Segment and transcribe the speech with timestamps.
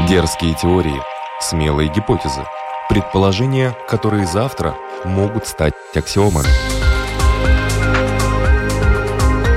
[0.00, 1.02] Дерзкие теории,
[1.38, 2.46] смелые гипотезы,
[2.88, 6.48] предположения, которые завтра могут стать аксиомами.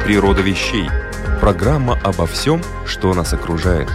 [0.03, 0.89] Природа вещей.
[1.39, 3.89] Программа обо всем, что нас окружает.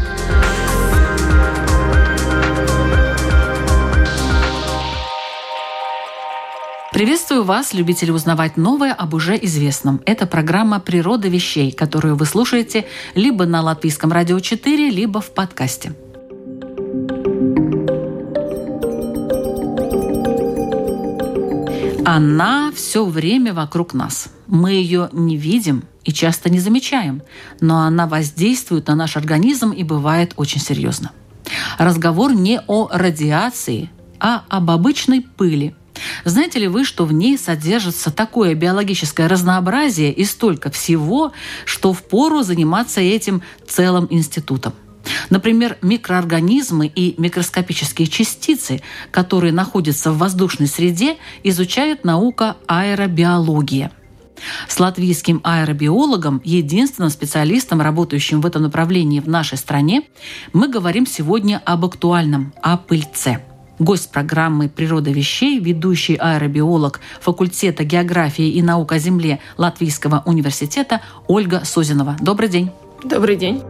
[6.91, 10.01] Приветствую вас, любители узнавать новое об уже известном.
[10.07, 15.93] Это программа «Природа вещей», которую вы слушаете либо на Латвийском радио 4, либо в подкасте.
[22.13, 24.31] Она все время вокруг нас.
[24.49, 27.23] Мы ее не видим и часто не замечаем,
[27.61, 31.13] но она воздействует на наш организм и бывает очень серьезно.
[31.79, 35.77] Разговор не о радиации, а об обычной пыли.
[36.25, 41.31] Знаете ли вы, что в ней содержится такое биологическое разнообразие и столько всего,
[41.65, 44.73] что впору заниматься этим целым институтом?
[45.31, 53.93] Например, микроорганизмы и микроскопические частицы, которые находятся в воздушной среде, изучает наука аэробиология.
[54.69, 60.03] С латвийским аэробиологом, единственным специалистом, работающим в этом направлении в нашей стране,
[60.53, 63.45] мы говорим сегодня об актуальном, о пыльце.
[63.79, 71.63] Гость программы «Природа вещей», ведущий аэробиолог факультета географии и наук о Земле Латвийского университета Ольга
[71.65, 72.17] Созинова.
[72.21, 72.71] Добрый день.
[73.05, 73.63] Добрый день.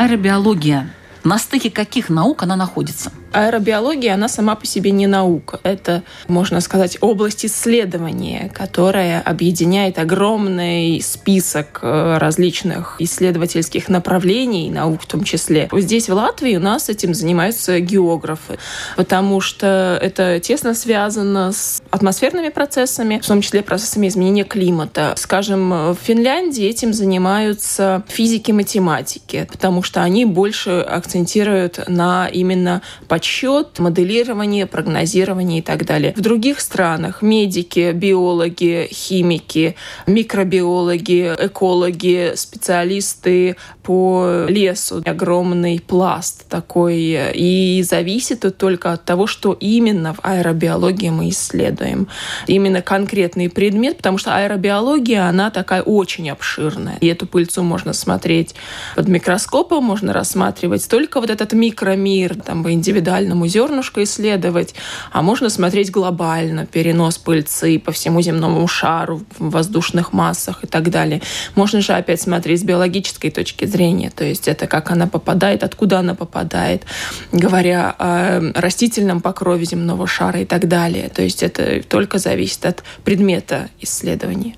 [0.00, 0.94] Аэробиология.
[1.24, 3.12] На стыке каких наук она находится?
[3.32, 5.60] Аэробиология, она сама по себе не наука.
[5.62, 15.06] Это, можно сказать, область исследования, которая объединяет огромный список э, различных исследовательских направлений, наук в
[15.06, 15.68] том числе.
[15.72, 18.58] Здесь, в Латвии, у нас этим занимаются географы,
[18.96, 25.14] потому что это тесно связано с атмосферными процессами, в том числе процессами изменения климата.
[25.16, 32.82] Скажем, в Финляндии этим занимаются физики, математики, потому что они больше акцентируют на именно
[33.20, 36.14] подсчет, моделирование, прогнозирование и так далее.
[36.16, 39.76] В других странах медики, биологи, химики,
[40.06, 47.32] микробиологи, экологи, специалисты по лесу, огромный пласт такой.
[47.34, 52.08] И зависит это только от того, что именно в аэробиологии мы исследуем.
[52.46, 56.96] Именно конкретный предмет, потому что аэробиология, она такая очень обширная.
[57.02, 58.54] И эту пыльцу можно смотреть
[58.96, 64.74] под микроскопом, можно рассматривать только вот этот микромир, там, индивидуально индивидуальному зернышку исследовать,
[65.12, 70.90] а можно смотреть глобально, перенос пыльцы по всему земному шару в воздушных массах и так
[70.90, 71.20] далее.
[71.54, 75.98] Можно же опять смотреть с биологической точки зрения, то есть это как она попадает, откуда
[75.98, 76.84] она попадает,
[77.32, 81.08] говоря о растительном покрове земного шара и так далее.
[81.08, 84.54] То есть это только зависит от предмета исследования.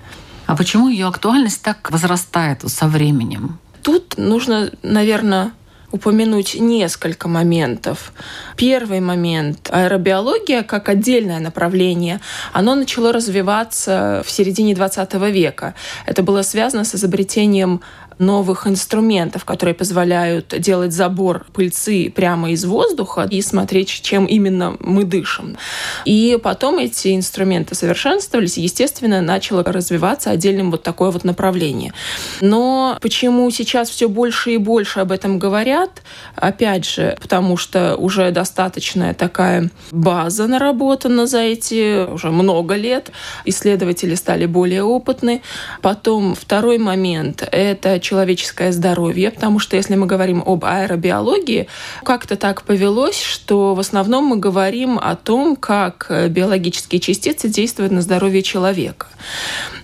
[0.47, 3.59] А почему ее актуальность так возрастает со временем?
[3.83, 5.53] Тут нужно, наверное,
[5.93, 8.13] упомянуть несколько моментов.
[8.57, 9.69] Первый момент.
[9.71, 12.21] Аэробиология как отдельное направление,
[12.53, 15.75] оно начало развиваться в середине 20 века.
[16.07, 17.83] Это было связано с изобретением
[18.23, 25.05] новых инструментов, которые позволяют делать забор пыльцы прямо из воздуха и смотреть, чем именно мы
[25.05, 25.57] дышим.
[26.05, 31.93] И потом эти инструменты совершенствовались, естественно, начало развиваться отдельным вот такое вот направление.
[32.41, 36.03] Но почему сейчас все больше и больше об этом говорят?
[36.37, 43.11] Опять же, потому что уже достаточная такая база наработана за эти уже много лет.
[43.45, 45.43] Исследователи стали более опытны.
[45.81, 51.67] Потом второй момент— это человеческое здоровье, потому что если мы говорим об аэробиологии,
[52.03, 58.03] как-то так повелось, что в основном мы говорим о том, как биологические частицы действуют на
[58.03, 59.07] здоровье человека.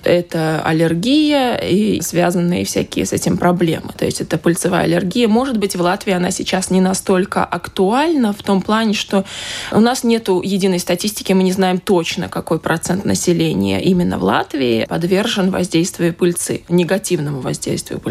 [0.05, 3.95] Это аллергия и связанные всякие с этим проблемы.
[3.97, 5.27] То есть это пыльцевая аллергия.
[5.27, 9.25] Может быть, в Латвии она сейчас не настолько актуальна в том плане, что
[9.73, 14.85] у нас нет единой статистики, мы не знаем точно, какой процент населения именно в Латвии
[14.87, 18.08] подвержен воздействию пыльцы, негативному воздействию пыльцы.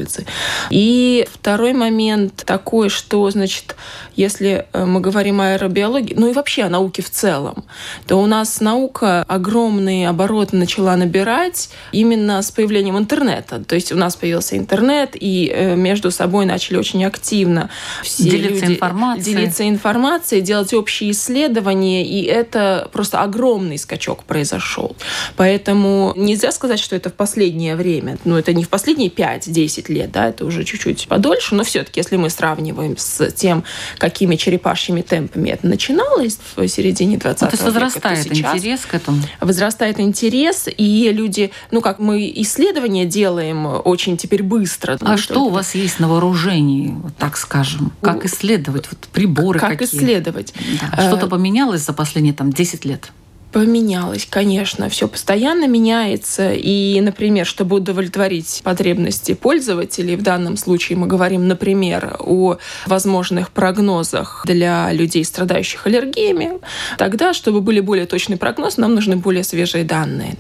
[0.70, 3.76] И второй момент такой, что, значит,
[4.16, 7.66] если э, мы говорим о аэробиологии, ну и вообще о науке в целом,
[8.06, 13.64] то у нас наука огромные обороты начала набирать именно с появлением интернета.
[13.64, 17.70] То есть у нас появился интернет, и э, между собой начали очень активно
[18.04, 19.36] все делиться люди информацией.
[19.36, 24.96] делиться информацией, делать общие исследования, и это просто огромный скачок произошел.
[25.36, 28.18] Поэтому нельзя сказать, что это в последнее время.
[28.26, 32.18] Ну, это не в последние 5-10 лет, да, это уже чуть-чуть подольше, но все-таки, если
[32.18, 33.64] мы сравниваем с тем,
[33.98, 38.56] какими черепашьими темпами это начиналось в середине 20 ну, то есть века, возрастает то сейчас
[38.56, 39.22] интерес к этому?
[39.40, 44.98] возрастает интерес, и люди, ну как мы исследования делаем очень теперь быстро.
[45.02, 47.92] А Ну, что у вас есть на вооружении, вот так скажем?
[48.02, 48.88] Как исследовать?
[48.90, 49.88] Вот приборы как какие?
[49.88, 50.54] исследовать?
[50.82, 51.08] Да.
[51.08, 53.12] Что-то Э, поменялось за последние там 10 лет?
[53.52, 56.52] Поменялось, конечно, все постоянно меняется.
[56.54, 64.44] И, например, чтобы удовлетворить потребности пользователей, в данном случае мы говорим, например, о возможных прогнозах
[64.46, 66.60] для людей, страдающих аллергиями,
[66.98, 70.36] тогда, чтобы были более точные прогнозы, нам нужны более свежие данные.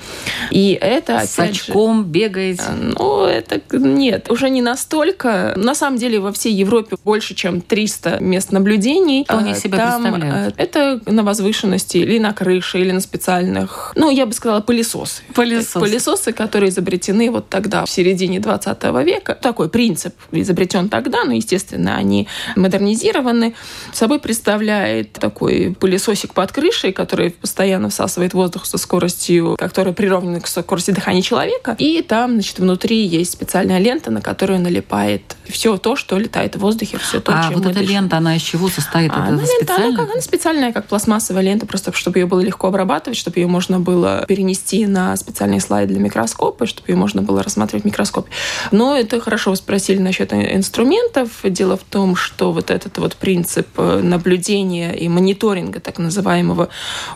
[0.52, 2.64] И это, С опять же, очком бегаете?
[2.72, 5.54] Ну, это нет, уже не настолько.
[5.56, 9.24] На самом деле во всей Европе больше, чем 300 мест наблюдений.
[9.24, 10.56] Что они себя Там, представляют?
[10.58, 15.22] э, Это на возвышенности или на крыше, или на специальных, ну, я бы сказала, пылесосы.
[15.34, 15.80] Пылесосы.
[15.80, 19.36] Пылесосы, которые изобретены вот тогда, в середине 20 века.
[19.36, 23.54] Такой принцип изобретен тогда, но, естественно, они модернизированы.
[23.94, 30.48] Собой представляет такой пылесосик под крышей, который постоянно всасывает воздух со скоростью, которая приравнена к
[30.48, 31.76] скорости дыхания человека.
[31.78, 36.60] И там, значит, внутри есть специальная лента, на которую налипает все то, что летает в
[36.60, 37.90] воздухе, все то, а чем вот эта дышим.
[37.90, 39.12] лента, она из чего состоит?
[39.14, 42.40] А, это она, лента, она, как, она специальная, как пластмассовая лента, просто чтобы ее было
[42.40, 47.22] легко обрабатывать, чтобы ее можно было перенести на специальный слайд для микроскопа, чтобы ее можно
[47.22, 48.30] было рассматривать в микроскопе.
[48.72, 51.30] Но это хорошо вы спросили насчет инструментов.
[51.44, 56.70] Дело в том, что вот этот вот принцип э, наблюдения и мониторинга, так называемого,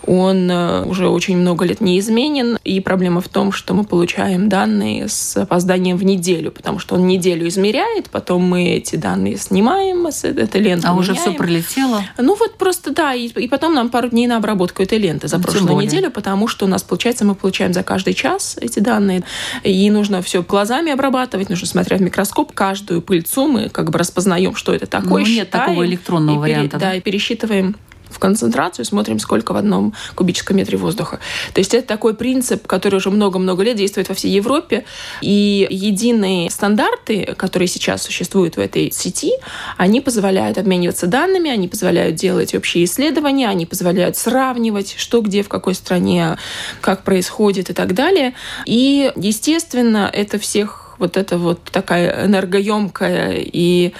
[0.05, 2.57] он э, уже очень много лет не изменен.
[2.65, 7.07] И проблема в том, что мы получаем данные с опозданием в неделю, потому что он
[7.07, 10.87] неделю измеряет, потом мы эти данные снимаем с этой ленты.
[10.87, 11.37] А уже все меняем.
[11.37, 12.03] пролетело?
[12.17, 15.39] Ну вот просто да, и, и потом нам пару дней на обработку этой ленты за
[15.61, 15.87] Ну, прошлую более.
[15.91, 19.23] неделю, потому что у нас получается мы получаем за каждый час эти данные,
[19.63, 24.55] и нужно все глазами обрабатывать, нужно смотреть в микроскоп каждую пыльцу, мы как бы распознаем,
[24.55, 26.85] что это такое, Ну, нет считаем такого электронного и пере- варианта, да?
[26.91, 27.75] да, и пересчитываем
[28.11, 31.19] в концентрацию, смотрим, сколько в одном кубическом метре воздуха.
[31.53, 34.85] То есть это такой принцип, который уже много-много лет действует во всей Европе.
[35.21, 39.31] И единые стандарты, которые сейчас существуют в этой сети,
[39.77, 45.49] они позволяют обмениваться данными, они позволяют делать общие исследования, они позволяют сравнивать, что где, в
[45.49, 46.37] какой стране,
[46.81, 48.33] как происходит и так далее.
[48.65, 53.93] И, естественно, это всех вот эта вот такая энергоемкая и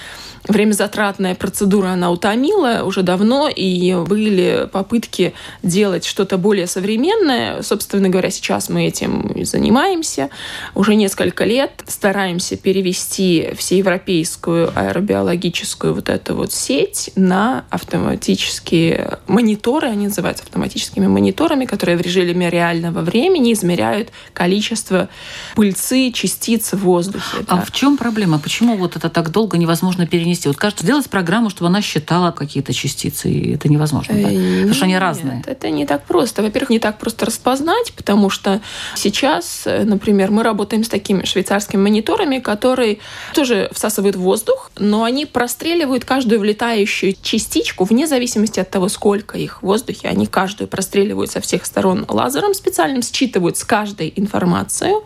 [0.48, 5.34] времязатратная процедура, она утомила уже давно, и были попытки
[5.64, 7.62] делать что-то более современное.
[7.62, 10.30] Собственно говоря, сейчас мы этим и занимаемся.
[10.74, 20.08] Уже несколько лет стараемся перевести всеевропейскую аэробиологическую вот эту вот сеть на автоматические мониторы, они
[20.08, 25.10] называются автоматическими мониторами, которые в режиме реального времени измеряют количество
[25.56, 27.38] пыльцы, частиц в воздухе.
[27.48, 27.62] А да.
[27.62, 28.40] в чем проблема?
[28.40, 30.31] Почему вот это так долго невозможно перенести?
[30.48, 34.14] Вот кажется, сделать программу, чтобы она считала какие-то частицы, и это невозможно.
[34.16, 34.30] да?
[34.32, 35.44] Э, Потому что они нет, разные.
[35.46, 36.42] Это не так просто.
[36.42, 38.62] Во-первых, не так просто распознать, потому что
[38.96, 43.00] сейчас, э, например, мы работаем с такими швейцарскими мониторами, которые
[43.34, 49.62] тоже всасывают воздух, но они простреливают каждую влетающую частичку вне зависимости от того, сколько их
[49.62, 50.08] в воздухе.
[50.08, 55.04] Они каждую простреливают со всех сторон лазером специальным, считывают с каждой информацию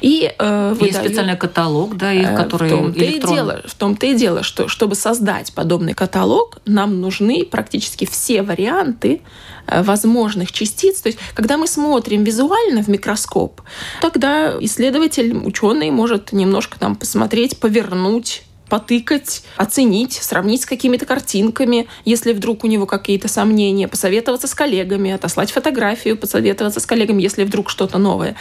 [0.00, 3.74] и э, Есть выдают- специальный каталог, да, их, Э, который в том-то и дело, в
[3.74, 9.22] том-то и дело, что чтобы создать подобный каталог, нам нужны практически все варианты
[9.66, 11.00] э, возможных частиц.
[11.00, 13.60] То есть, когда мы смотрим визуально в микроскоп,
[14.00, 18.42] тогда исследователь, ученый может немножко там посмотреть, повернуть
[18.72, 25.10] потыкать, оценить, сравнить с какими-то картинками, если вдруг у него какие-то сомнения, посоветоваться с коллегами,
[25.10, 28.34] отослать фотографию, посоветоваться с коллегами, если вдруг что-то новое.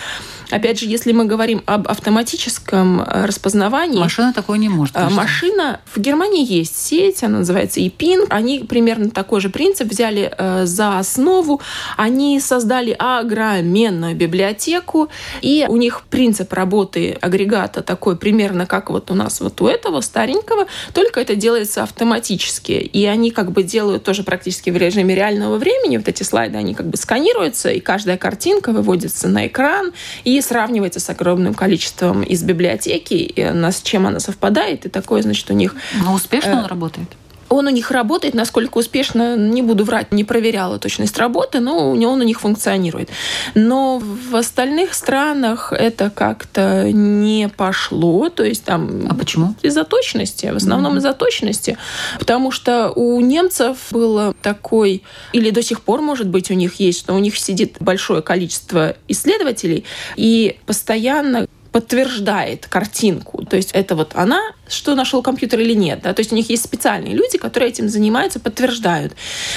[0.50, 4.96] Опять же, если мы говорим об автоматическом э, распознавании, Машина такое не может.
[4.96, 5.18] конечно.
[5.18, 8.28] Машина, в Германии есть сеть, она называется EPIN.
[8.30, 11.60] Они примерно такой же принцип взяли э, за основу.
[11.98, 15.10] Они создали огроменную библиотеку,
[15.42, 20.00] и у них принцип работы агрегата такой примерно как вот у нас вот у этого
[20.22, 22.74] старенького, только это делается автоматически.
[22.74, 25.98] И они как бы делают тоже практически в режиме реального времени.
[25.98, 31.00] Вот эти слайды, они как бы сканируются, и каждая картинка выводится на экран и сравнивается
[31.00, 34.86] с огромным количеством из библиотеки, с чем она совпадает.
[34.86, 37.08] И такое, значит, у них Но успешно э, он работает?
[37.52, 42.22] Он у них работает, насколько успешно, не буду врать, не проверяла точность работы, но он
[42.22, 43.10] у них функционирует.
[43.56, 49.08] Но в остальных странах это как-то не пошло, то есть там...
[49.10, 49.54] А почему?
[49.62, 51.00] Из-за точности, в основном mm-hmm.
[51.00, 51.78] из-за точности,
[52.20, 55.04] потому что у немцев был такой,
[55.34, 58.96] или до сих пор, может быть, у них есть, что у них сидит большое количество
[59.08, 59.84] исследователей,
[60.16, 63.46] и постоянно подтверждает картинку.
[63.46, 64.42] То есть это вот она,
[64.72, 66.02] что нашел компьютер или нет.
[66.04, 66.14] Да?
[66.14, 69.14] То есть у них есть специальные люди, которые этим занимаются, подтверждают.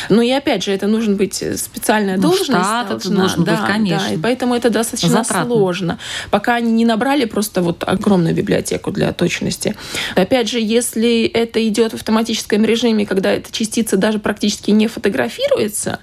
[0.09, 2.51] Но и опять же, это нужно быть специальная ну, должность.
[2.51, 4.09] Штат должна, это должен да, быть, конечно.
[4.09, 5.47] Да, и поэтому это достаточно Затратно.
[5.47, 5.99] сложно.
[6.31, 9.77] Пока они не набрали просто вот огромную библиотеку для точности.
[10.17, 16.01] Опять же, если это идет в автоматическом режиме, когда эта частица даже практически не фотографируется,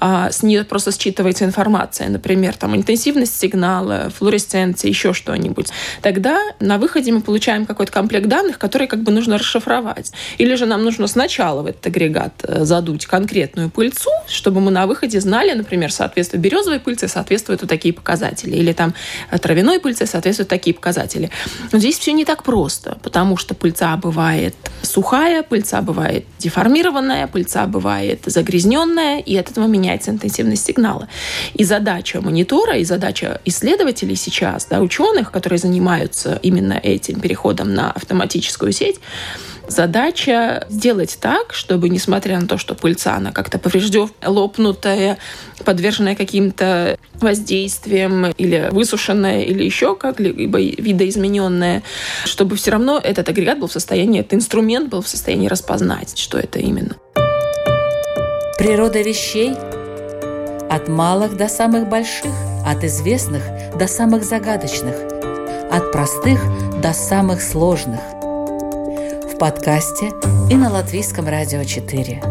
[0.00, 5.68] а с нее просто считывается информация, например, там интенсивность сигнала, флуоресценция, еще что-нибудь,
[6.02, 10.12] тогда на выходе мы получаем какой-то комплект данных, данных, которые как бы нужно расшифровать.
[10.40, 14.86] Или же нам нужно сначала в этот агрегат э, задуть конкретную пыльцу, чтобы мы на
[14.86, 18.94] выходе знали, например, соответствие березовой пыльцы соответствуют вот такие показатели, или там
[19.30, 21.30] э, травяной пыльцы соответствуют такие показатели.
[21.72, 27.66] Но здесь все не так просто, потому что пыльца бывает сухая, пыльца бывает деформированная, пыльца
[27.66, 31.08] бывает загрязненная, и от этого меняется интенсивность сигнала.
[31.58, 37.90] И задача монитора, и задача исследователей сейчас, да, ученых, которые занимаются именно этим переходом на
[37.90, 39.00] автоматическую оптическую сеть.
[39.66, 45.16] Задача сделать так, чтобы, несмотря на то, что пыльца, она как-то повреждена, лопнутая,
[45.64, 51.82] подверженная каким-то воздействиям или высушенная, или еще как-либо видоизмененная,
[52.24, 56.38] чтобы все равно этот агрегат был в состоянии, этот инструмент был в состоянии распознать, что
[56.38, 56.96] это именно.
[58.58, 59.54] Природа вещей
[60.70, 62.32] от малых до самых больших,
[62.66, 63.42] от известных
[63.78, 64.94] до самых загадочных,
[65.70, 66.40] от простых
[66.82, 68.00] до самых сложных–
[69.44, 70.10] подкасте
[70.48, 72.22] и на Латвийском радио 4.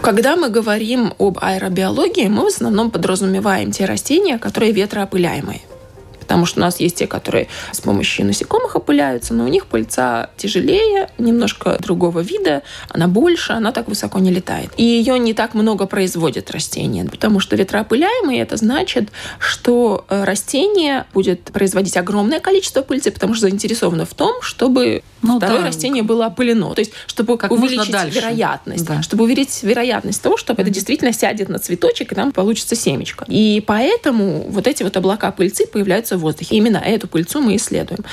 [0.00, 5.60] Когда мы говорим об аэробиологии, мы в основном подразумеваем те растения, которые ветроопыляемые
[6.22, 10.30] потому что у нас есть те, которые с помощью насекомых опыляются, но у них пыльца
[10.36, 14.70] тяжелее, немножко другого вида, она больше, она так высоко не летает.
[14.76, 19.10] И ее не так много производят растения, потому что ветроопыляемые это значит,
[19.40, 25.38] что э, растение будет производить огромное количество пыльцы, потому что заинтересовано в том, чтобы ну,
[25.38, 25.66] второе да.
[25.66, 26.74] растение было опылено.
[26.74, 29.02] То есть, чтобы как увеличить вероятность, да.
[29.02, 30.64] чтобы увеличить вероятность того, чтобы mm-hmm.
[30.64, 33.24] это действительно сядет на цветочек, и там получится семечко.
[33.28, 36.56] И поэтому вот эти вот облака пыльцы появляются воздухе.
[36.56, 38.04] Именно эту пыльцу мы исследуем.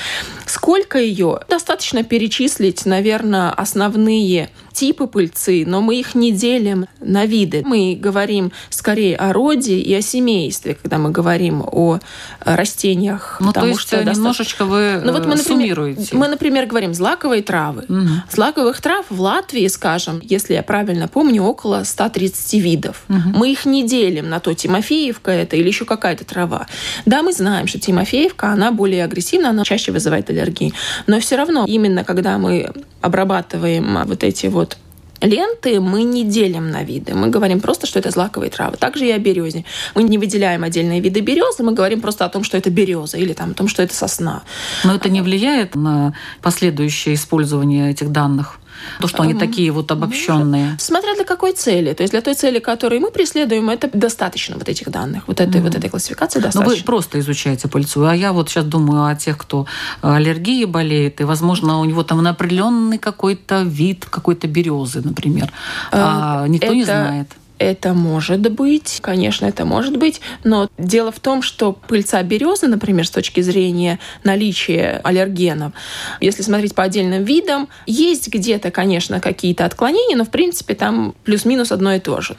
[0.46, 1.40] Сколько ее?
[1.48, 7.62] Достаточно перечислить, наверное, основные типы пыльцы, но мы их не делим на виды.
[7.64, 11.98] Мы говорим скорее о роде и о семействе, когда мы говорим о
[12.40, 13.38] растениях.
[13.40, 16.16] Ну, то есть что э, немножечко вы ну, вот мы, например, суммируете.
[16.16, 17.84] Мы, например, говорим злаковые травы.
[17.88, 18.08] Угу.
[18.30, 23.02] Злаковых трав в Латвии, скажем, если я правильно помню, около 130 видов.
[23.08, 23.38] Угу.
[23.38, 26.66] Мы их не делим на то, Тимофеевка это или еще какая-то трава.
[27.06, 30.72] Да, мы знаем, что Тимофеевка, она более агрессивна, она чаще вызывает аллергии.
[31.06, 34.78] Но все равно, именно когда мы обрабатываем вот эти вот
[35.20, 37.14] ленты мы не делим на виды.
[37.14, 38.76] Мы говорим просто, что это злаковые травы.
[38.76, 39.64] Также и о березе.
[39.94, 43.32] Мы не выделяем отдельные виды березы, мы говорим просто о том, что это береза или
[43.32, 44.42] там, о том, что это сосна.
[44.84, 48.59] Но это не влияет на последующее использование этих данных?
[49.00, 50.76] То, что они такие вот обобщенные.
[50.78, 51.92] Смотря для какой цели.
[51.92, 55.24] То есть для той цели, которую мы преследуем, это достаточно вот этих данных.
[55.26, 55.64] Вот этой, mm.
[55.64, 56.70] вот этой классификации достаточно.
[56.70, 58.04] Но вы просто изучаете пыльцу.
[58.04, 59.66] А я вот сейчас думаю о тех, кто
[60.02, 65.52] аллергией болеет, и, возможно, у него там определенный какой-то вид какой-то березы, например.
[65.90, 66.76] А никто это...
[66.76, 67.28] не знает.
[67.60, 73.06] Это может быть, конечно, это может быть, но дело в том, что пыльца березы, например,
[73.06, 75.74] с точки зрения наличия аллергенов,
[76.22, 81.70] если смотреть по отдельным видам, есть где-то, конечно, какие-то отклонения, но в принципе там плюс-минус
[81.70, 82.34] одно и то же.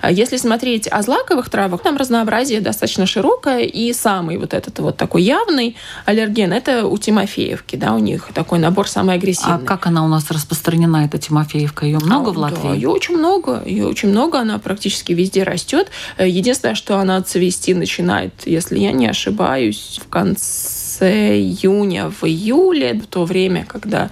[0.00, 4.96] А если смотреть о злаковых травах, там разнообразие достаточно широкое, и самый вот этот вот
[4.96, 5.76] такой явный
[6.06, 9.56] аллерген– это у Тимофеевки, да, у них такой набор самый агрессивный.
[9.56, 11.84] А как она у нас распространена, эта Тимофеевка?
[11.84, 12.68] Ее много а, в Латвии?
[12.68, 15.90] Да, ее очень много, ее очень много, она практически везде растет.
[16.16, 22.94] Э, единственное, что она цвести начинает, если я не ошибаюсь, в конце июня, в июле,
[22.94, 24.10] в то время, когда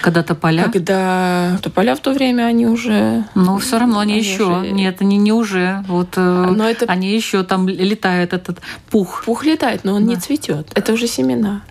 [0.00, 0.70] когда тополя?
[0.72, 3.24] Когда тополя в то время они уже...
[3.34, 4.60] Но все равно они, они еще...
[4.60, 4.70] Уже...
[4.70, 5.84] Нет, они не уже.
[5.86, 6.20] Вот э,
[6.56, 6.86] но это...
[6.86, 8.60] они еще там летает этот
[8.90, 9.24] пух.
[9.26, 10.14] Пух летает, но он да.
[10.14, 10.70] не цветет.
[10.74, 11.62] Это уже семена.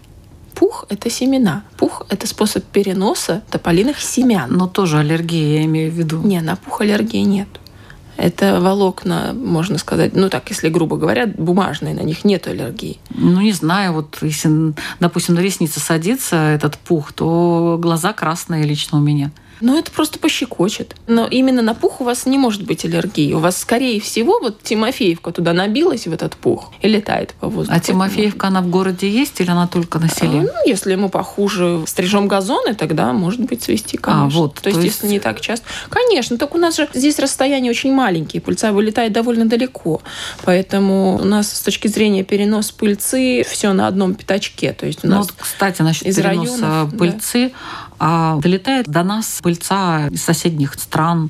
[0.54, 1.64] Пух– это семена.
[1.78, 4.52] Пух– это способ переноса тополиных семян.
[4.52, 6.22] Но тоже аллергия, я имею в виду.
[6.22, 7.48] Не, на пух аллергии нет
[8.20, 13.00] Это волокна, можно сказать, ну так, если грубо говоря, бумажные, на них нет аллергии.
[13.12, 18.98] Ну, не знаю, вот если, допустим, на ресницы садится этот пух, то глаза красные лично
[18.98, 19.32] у меня.
[19.62, 20.96] Ну, это просто пощекочет.
[21.08, 23.34] Но именно на пух у вас не может быть аллергии.
[23.34, 27.78] У вас, скорее всего, вот Тимофеевка туда набилась в этот пух и летает по воздуху.
[27.78, 30.40] А Тимофеевка, она в городе есть или она только на селе?
[30.40, 34.26] А, ну, если мы похуже стрижем газоны, тогда может быть цвести, а, конечно.
[34.26, 35.66] А, вот, то, то есть, есть, если не так часто.
[35.90, 40.02] Конечно, так у нас же здесь расстояние очень маленькие, пыльца вылетает довольно далеко.
[40.44, 44.74] Поэтому у нас с точки зрения перенос пыльцы все на одном пятачке.
[44.74, 47.89] То есть у ну нас ну, вот, кстати, насчет из переноса районов, пыльцы, да.
[48.00, 51.30] А долетает до нас пыльца из соседних стран,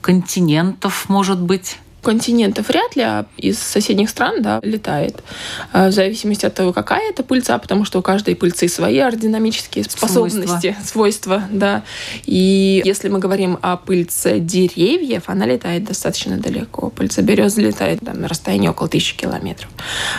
[0.00, 5.22] континентов, может быть континентов вряд ли, а из соседних стран, да, летает.
[5.72, 9.84] А, в зависимости от того, какая это пыльца, потому что у каждой пыльцы свои аэродинамические
[9.84, 11.82] способности, свойства, свойства да.
[12.24, 16.90] И если мы говорим о пыльце деревьев, она летает достаточно далеко.
[16.90, 19.70] Пыльца березы летает там, на расстоянии около тысячи километров.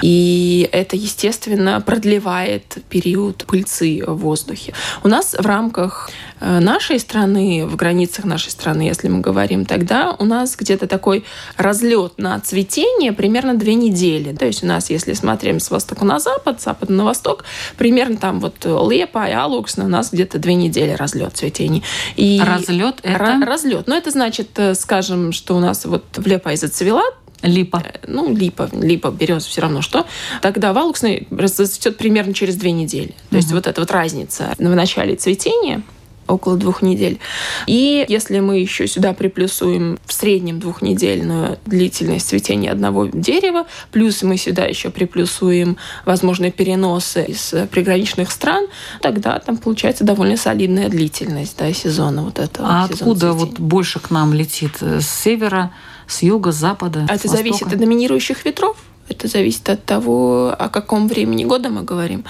[0.01, 4.73] И это, естественно, продлевает период пыльцы в воздухе.
[5.03, 6.09] У нас в рамках
[6.39, 11.23] э, нашей страны, в границах нашей страны, если мы говорим, тогда у нас где-то такой
[11.71, 14.35] разлет на цветение примерно две недели.
[14.35, 17.45] То есть у нас, если смотрим с востока на запад, с запада на восток,
[17.77, 21.81] примерно там вот Лепа и Алукс у нас где-то две недели разлет цветения.
[22.17, 23.39] И разлет это?
[23.45, 23.87] Разлет.
[23.87, 27.03] Ну, это значит, э, скажем, что у нас вот в Лепа и зацвела,
[27.41, 27.81] Липа.
[27.85, 30.05] Э, ну, липа, липа, береза, все равно что.
[30.41, 33.07] Тогда валуксный расцветет примерно через две недели.
[33.07, 33.35] То угу.
[33.37, 35.81] есть вот эта вот разница в начале цветения
[36.31, 37.19] около двух недель.
[37.67, 44.37] И если мы еще сюда приплюсуем в среднем двухнедельную длительность цветения одного дерева, плюс мы
[44.37, 48.67] сюда еще приплюсуем возможные переносы из приграничных стран,
[49.01, 52.67] тогда там получается довольно солидная длительность да, сезона вот этого.
[52.67, 54.81] А откуда вот больше к нам летит?
[54.81, 55.71] С севера,
[56.07, 57.01] с юга, с запада?
[57.01, 57.37] А это востока?
[57.37, 58.77] зависит от доминирующих ветров.
[59.11, 62.23] Это зависит от того, о каком времени года мы говорим.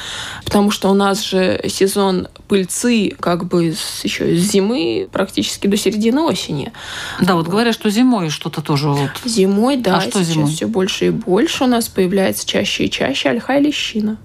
[0.44, 5.78] Потому что у нас же сезон пыльцы как бы с, еще с зимы практически до
[5.78, 6.74] середины осени.
[7.20, 9.12] Да, вот говорят, что зимой что-то тоже вот.
[9.24, 9.98] Зимой, да.
[9.98, 10.50] А что зимой?
[10.50, 14.18] все больше и больше у нас появляется чаще и чаще ольха и лещина.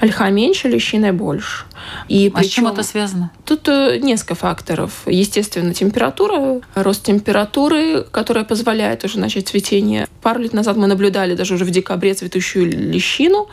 [0.00, 1.66] Ольха меньше, лещина больше.
[2.08, 3.30] И а причем, с чем это связано?
[3.44, 5.02] Тут э, несколько факторов.
[5.06, 10.06] Естественно, температура, рост температуры, которая позволяет уже начать цветение.
[10.22, 13.48] Пару лет назад мы наблюдали даже уже в декабре цветущую лещину.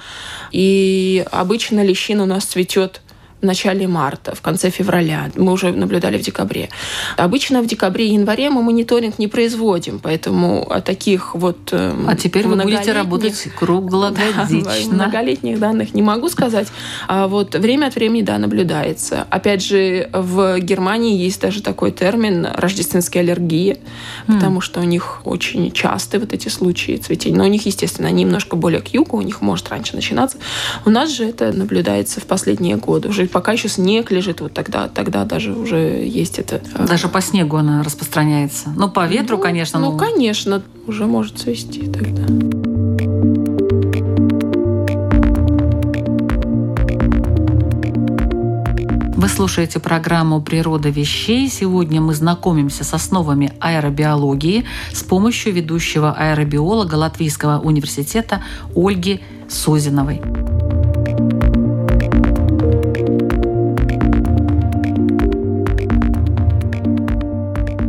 [0.52, 3.02] И обычно лещина у нас цветет
[3.46, 5.32] начале марта, в конце февраля.
[5.36, 6.70] Мы уже наблюдали в декабре.
[7.18, 12.16] Обычно в декабре и январе мы мониторинг не производим, поэтому о таких вот эм, А
[12.16, 14.66] теперь вы будете работать круглогодично.
[14.96, 16.68] Да, многолетних данных не могу сказать.
[17.08, 19.28] А вот время от времени, да, наблюдается.
[19.30, 24.36] Опять же, в Германии есть даже такой термин рождественская аллергия, mm.
[24.36, 27.38] потому что у них очень часто вот эти случаи цветения.
[27.38, 30.38] Но у них, естественно, они немножко более к югу, у них может раньше начинаться.
[30.86, 33.10] У нас же это наблюдается в последние годы.
[33.10, 36.62] Уже пока еще снег лежит, вот тогда, тогда даже уже есть это.
[36.74, 38.70] Э, даже по снегу она распространяется.
[38.78, 39.78] Ну, по ветру, ну, конечно.
[39.78, 39.98] Ну, но...
[39.98, 42.24] конечно, уже может цвести тогда.
[49.18, 51.50] Вы слушаете программу «Природа вещей».
[51.50, 58.42] Сегодня мы знакомимся с основами аэробиологии с помощью ведущего аэробиолога Латвийского университета
[58.74, 59.20] Ольги
[59.50, 60.22] Созиновой.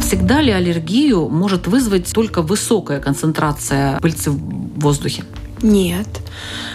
[0.07, 5.25] Всегда ли аллергию может вызвать только высокая концентрация пыльцы в воздухе?
[5.63, 6.07] Нет.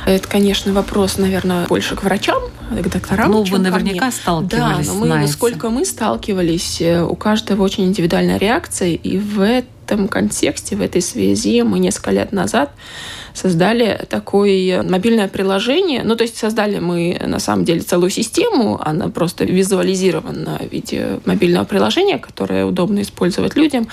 [0.06, 3.32] Это, конечно, вопрос, наверное, больше к врачам, к докторам.
[3.32, 4.88] Ну, вы наверняка сталкивались.
[4.88, 5.32] Да, но мы, знаете.
[5.32, 9.70] сколько мы сталкивались, э, у каждого очень индивидуальная реакция, и в этом
[10.08, 12.71] контексте, в этой связи мы несколько лет назад
[13.34, 16.04] создали такое мобильное приложение.
[16.04, 21.19] Ну, то есть создали мы на самом деле целую систему, она просто визуализирована в виде
[21.25, 23.88] мобильного приложения, которое удобно использовать людям.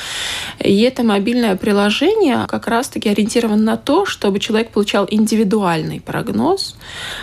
[0.58, 6.76] И это мобильное приложение как раз-таки ориентировано на то, чтобы человек получал индивидуальный прогноз.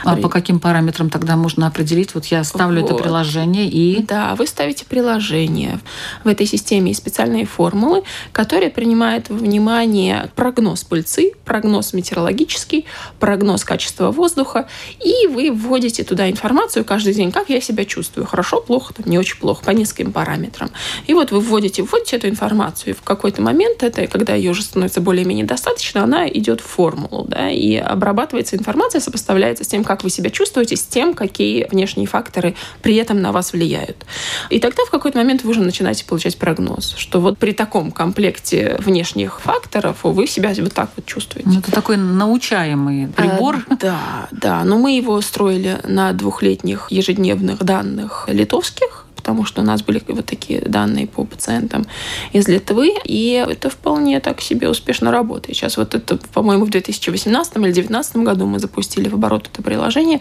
[0.04, 2.16] А по каким параметрам тогда можно определить?
[2.16, 2.92] Вот я ставлю вот.
[2.92, 4.02] это приложение и...
[4.04, 5.80] Да, вы ставите приложение.
[6.24, 12.86] В этой системе есть специальные формулы, которые принимают во внимание прогноз пыльцы, прогноз метеорологический,
[13.20, 14.68] прогноз качества воздуха,
[15.04, 19.18] и вы вводите туда информацию каждый день, как я себя чувствую, хорошо, плохо, там, не
[19.18, 20.70] очень плохо, по нескольким параметрам.
[21.08, 24.64] И вот вы вводите, вводите эту информацию, и в какой-то момент, это, когда ее уже
[24.64, 30.04] становится более-менее достаточно, она идет в формулу, да, и обрабатывается информация, сопоставляется с тем, как
[30.04, 34.06] вы себя чувствуете, с тем, какие внешние факторы при этом на вас влияют.
[34.50, 38.55] И тогда в какой-то момент вы уже начинаете получать прогноз, что вот при таком комплекте
[38.56, 41.50] зависимости внешних факторов вы себя вот так вот чувствуете.
[41.50, 43.66] Ну, это такой научаемый прибор.
[43.70, 44.64] А, да, да.
[44.64, 50.28] Но мы его строили на двухлетних ежедневных данных литовских потому что у нас были вот
[50.28, 51.88] такие данные по пациентам
[52.32, 55.58] из Литвы, и это вполне так себе успешно работает.
[55.58, 60.20] Сейчас вот это, по-моему, в 2018 или 2019 году мы запустили в оборот это приложение.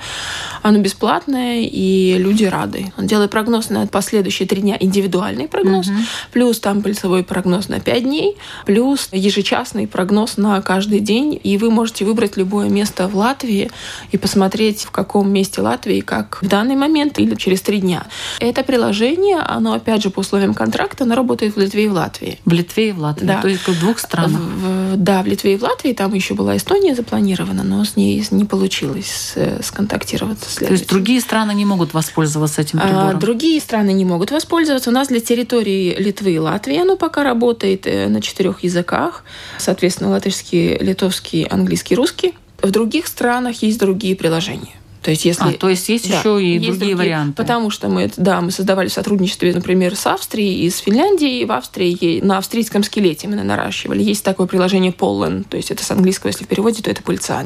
[0.62, 2.94] Оно бесплатное, и люди рады.
[2.96, 5.96] Он делает прогноз на последующие три дня, индивидуальный прогноз, угу.
[6.32, 11.70] плюс там пыльцевой прогноз на пять дней, плюс ежечасный прогноз на каждый день, и вы
[11.70, 13.70] можете выбрать любое место в Латвии
[14.12, 18.06] и посмотреть, в каком месте Латвии, как в данный момент или через три дня.
[18.40, 21.92] Это приложение приложение, оно, опять же, по условиям контракта, оно работает в Литве и в
[21.92, 22.38] Латвии.
[22.44, 23.42] В Литве и в Латвии, да.
[23.42, 24.40] то есть в двух странах.
[24.40, 28.24] В, да, в Литве и в Латвии, там еще была Эстония запланирована, но с ней
[28.30, 30.58] не получилось сконтактироваться.
[30.60, 33.16] То есть другие страны не могут воспользоваться этим а, прибором?
[33.16, 34.90] А, другие страны не могут воспользоваться.
[34.90, 39.24] У нас для территории Литвы и Латвии оно пока работает э, на четырех языках.
[39.58, 42.34] Соответственно, латышский, литовский, английский, русский.
[42.62, 44.74] В других странах есть другие приложения.
[45.04, 45.50] То есть, если...
[45.50, 47.34] А, то есть есть да, еще и есть другие, другие варианты.
[47.34, 51.44] Потому что мы, да, мы создавали в сотрудничестве, например, с Австрией и с Финляндией.
[51.44, 54.02] В Австрии на австрийском скелете мы наращивали.
[54.02, 57.44] Есть такое приложение Pollen, то есть это с английского, если в переводе, то это пыльца.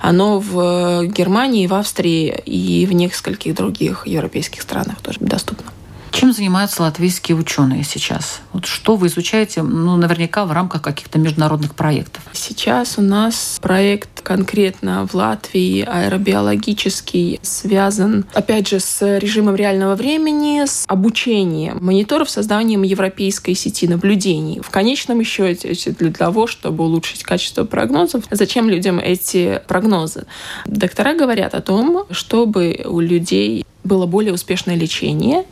[0.00, 5.75] Оно в Германии, в Австрии и в нескольких других европейских странах тоже доступно.
[6.16, 8.40] Чем занимаются латвийские ученые сейчас?
[8.54, 12.22] Вот что вы изучаете, ну, наверняка в рамках каких-то международных проектов?
[12.32, 20.64] Сейчас у нас проект конкретно в Латвии аэробиологический связан, опять же, с режимом реального времени,
[20.64, 24.62] с обучением мониторов, созданием европейской сети наблюдений.
[24.62, 28.24] В конечном счете для того, чтобы улучшить качество прогнозов.
[28.30, 30.24] Зачем людям эти прогнозы?
[30.64, 35.44] Доктора говорят о том, чтобы у людей было более успешное лечение,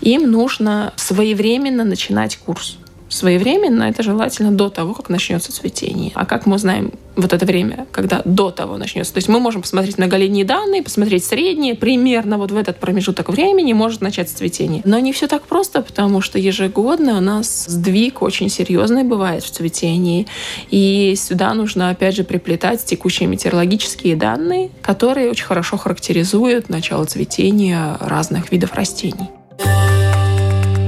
[0.00, 2.78] им нужно своевременно начинать курс.
[3.08, 6.12] Своевременно это желательно до того, как начнется цветение.
[6.14, 9.14] А как мы знаем вот это время, когда до того начнется?
[9.14, 13.72] То есть мы можем посмотреть многолетние данные, посмотреть средние, примерно вот в этот промежуток времени
[13.72, 14.82] может начаться цветение.
[14.84, 19.50] Но не все так просто, потому что ежегодно у нас сдвиг очень серьезный бывает в
[19.50, 20.26] цветении.
[20.70, 27.96] И сюда нужно, опять же, приплетать текущие метеорологические данные, которые очень хорошо характеризуют начало цветения
[28.00, 29.30] разных видов растений.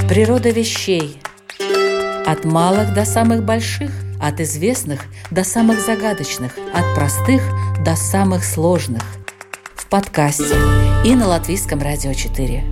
[0.09, 1.16] Природа вещей.
[2.26, 7.42] От малых до самых больших, от известных до самых загадочных, от простых
[7.85, 9.02] до самых сложных.
[9.74, 10.56] В подкасте
[11.04, 12.64] и на Латвийском радио 4.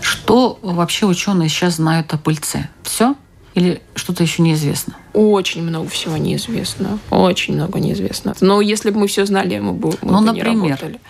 [0.00, 2.68] Что вообще ученые сейчас знают о пыльце?
[2.82, 3.14] Все?
[3.54, 4.96] Или что-то еще неизвестно?
[5.12, 6.98] Очень много всего неизвестно.
[7.10, 8.34] Очень много неизвестно.
[8.40, 11.00] Но если бы мы все знали, мы бы, мы ну, бы например, не работали.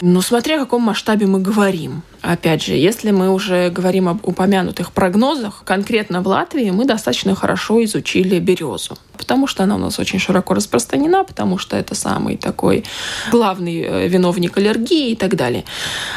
[0.00, 2.02] Ну, смотря о каком масштабе мы говорим.
[2.22, 7.84] Опять же, если мы уже говорим об упомянутых прогнозах, конкретно в Латвии мы достаточно хорошо
[7.84, 8.98] изучили березу.
[9.16, 12.84] Потому что она у нас очень широко распространена, потому что это самый такой
[13.30, 15.64] главный э, виновник аллергии и так далее.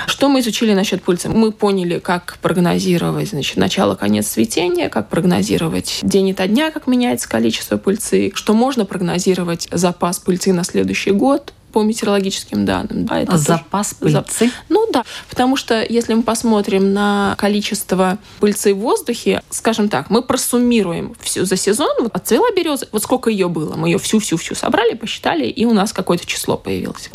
[0.07, 1.29] Что мы изучили насчет пыльцы?
[1.29, 7.77] Мы поняли, как прогнозировать значит, начало-конец цветения, как прогнозировать день и дня, как меняется количество
[7.77, 13.05] пыльцы, что можно прогнозировать запас пыльцы на следующий год, по метеорологическим данным.
[13.05, 14.21] Да, это Запас тоже...
[14.21, 14.51] пыльцы?
[14.69, 20.21] Ну да, потому что если мы посмотрим на количество пыльцы в воздухе, скажем так, мы
[20.21, 24.95] просуммируем всю за сезон, вот отцвела береза, вот сколько ее было, мы ее всю-всю-всю собрали,
[24.95, 27.09] посчитали, и у нас какое-то число появилось.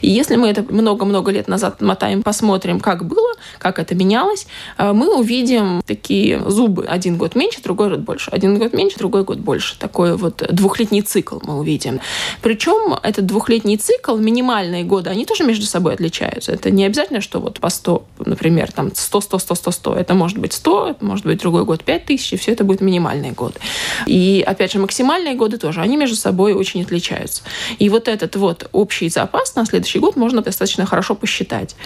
[0.00, 4.46] И если мы это много-много лет назад мотаем, посмотрим, как было, как это менялось,
[4.78, 6.86] э, мы увидим такие зубы.
[6.86, 8.30] Один год меньше, другой год больше.
[8.30, 9.78] Один год меньше, другой год больше.
[9.78, 12.00] Такой вот двухлетний цикл мы увидим.
[12.42, 16.52] Причем этот двухлетний цикл цикл, минимальные годы, они тоже между собой отличаются.
[16.52, 19.94] Это не обязательно, что вот по 100, например, там 100, 100, 100, 100, 100.
[19.94, 23.32] Это может быть 100, это может быть другой год 5000, и все это будет минимальные
[23.32, 23.60] годы.
[24.06, 27.42] И, опять же, максимальные годы тоже, они между собой очень отличаются.
[27.78, 31.76] И вот этот вот общий запас на следующий год можно достаточно хорошо посчитать.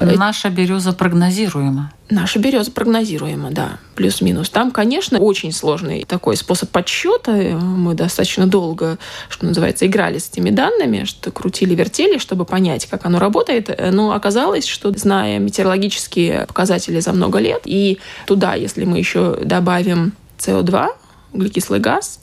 [0.00, 1.92] Наша береза прогнозируема.
[2.10, 4.50] Наша береза прогнозируема, да, плюс-минус.
[4.50, 7.32] Там, конечно, очень сложный такой способ подсчета.
[7.32, 13.20] Мы достаточно долго, что называется, играли с этими данными, что крутили-вертели, чтобы понять, как оно
[13.20, 13.70] работает.
[13.92, 20.12] Но оказалось, что зная метеорологические показатели за много лет, и туда, если мы еще добавим
[20.38, 20.88] СО2,
[21.32, 22.20] углекислый газ,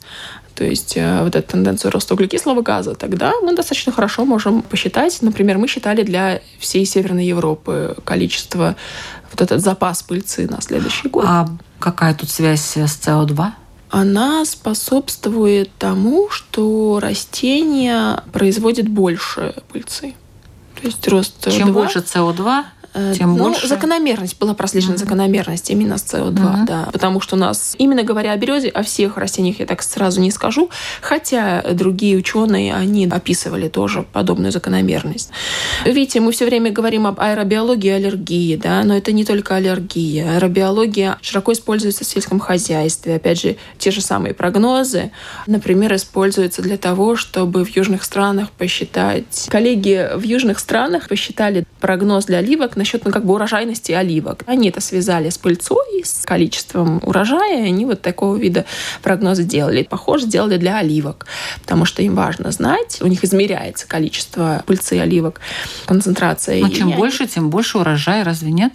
[0.58, 5.16] то есть э, вот эту тенденцию роста углекислого газа, тогда мы достаточно хорошо можем посчитать.
[5.22, 8.74] Например, мы считали для всей Северной Европы количество
[9.38, 11.24] вот этот запас пыльцы на следующий год.
[11.26, 11.48] А
[11.78, 13.50] какая тут связь с СО2?
[13.90, 20.14] Она способствует тому, что растение производит больше пыльцы.
[20.80, 22.77] То есть рост Чем 2, больше СО2, Э,
[23.14, 23.66] Тем ну, больше.
[23.68, 25.00] закономерность была прослежена угу.
[25.00, 26.66] закономерность именно с СО2, угу.
[26.66, 26.88] да.
[26.92, 30.30] Потому что у нас, именно говоря о березе, о всех растениях я так сразу не
[30.30, 35.30] скажу, хотя другие ученые, они описывали тоже подобную закономерность.
[35.84, 40.36] Видите, мы все время говорим об аэробиологии и аллергии, да, но это не только аллергия.
[40.36, 43.16] Аэробиология широко используется в сельском хозяйстве.
[43.16, 45.10] Опять же, те же самые прогнозы,
[45.46, 49.46] например, используются для того, чтобы в южных странах посчитать...
[49.48, 54.44] Коллеги в южных странах посчитали прогноз для оливок насчет ну, как бы урожайности оливок.
[54.46, 58.64] Они это связали с пыльцой, с количеством урожая, и они вот такого вида
[59.02, 59.86] прогнозы делали.
[59.88, 61.26] Похоже, сделали для оливок,
[61.60, 65.40] потому что им важно знать, у них измеряется количество пыльцы оливок,
[65.86, 66.60] концентрация.
[66.60, 68.72] Но чем больше, тем больше урожая, разве нет?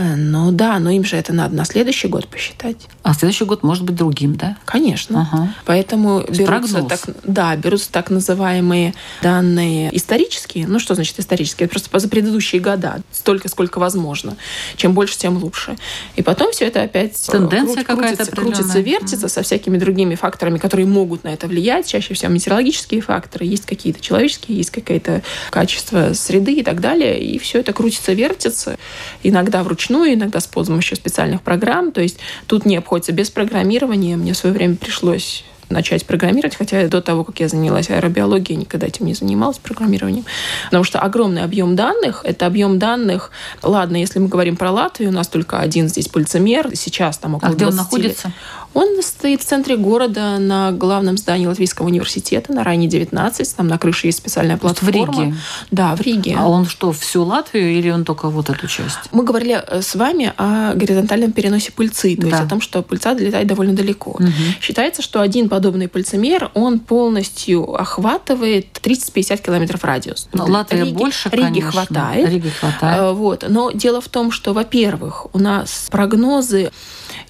[0.00, 2.76] Ну да, но им же это надо на следующий год посчитать.
[3.02, 4.56] А следующий год может быть другим, да?
[4.64, 5.28] Конечно.
[5.32, 5.54] Ага.
[5.64, 10.68] Поэтому берутся так, да, берутся так называемые данные исторические.
[10.68, 11.68] Ну что значит исторические?
[11.68, 13.00] Просто за предыдущие года.
[13.10, 14.36] Столько, сколько возможно.
[14.76, 15.76] Чем больше, тем лучше.
[16.14, 19.30] И потом все это опять э, Тенденция крут, крутится, крутится, вертится mm.
[19.30, 21.88] со всякими другими факторами, которые могут на это влиять.
[21.88, 23.46] Чаще всего метеорологические факторы.
[23.46, 27.20] Есть какие-то человеческие, есть какое-то качество среды и так далее.
[27.20, 28.78] И все это крутится, вертится.
[29.24, 31.92] Иногда вручную вручную, иногда с помощью специальных программ.
[31.92, 34.16] То есть тут не обходится без программирования.
[34.16, 38.86] Мне в свое время пришлось начать программировать, хотя до того, как я занялась аэробиологией, никогда
[38.86, 40.24] этим не занималась программированием.
[40.64, 43.30] Потому что огромный объем данных, это объем данных,
[43.62, 47.50] ладно, если мы говорим про Латвию, у нас только один здесь пульсомер, сейчас там около
[47.50, 48.32] А где он находится?
[48.74, 53.56] Он стоит в центре города на главном здании Латвийского университета на Райне 19.
[53.56, 55.12] Там на крыше есть специальная платформа.
[55.12, 55.34] В Риге?
[55.70, 56.36] Да, в Риге.
[56.38, 58.98] А он что, всю Латвию или он только вот эту часть?
[59.12, 62.28] Мы говорили э, с вами о горизонтальном переносе пыльцы, то да.
[62.28, 64.12] есть о том, что пыльца долетает довольно далеко.
[64.12, 64.32] Угу.
[64.60, 70.28] Считается, что один подобный пыльцемер, он полностью охватывает 30-50 километров радиус.
[70.32, 71.70] Но Латвия Риги, больше, Риги конечно.
[71.70, 72.28] хватает.
[72.28, 73.00] Риги хватает.
[73.00, 73.44] Э, вот.
[73.48, 76.70] Но дело в том, что, во-первых, у нас прогнозы